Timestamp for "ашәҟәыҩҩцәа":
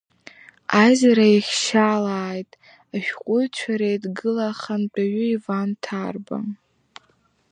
2.95-3.73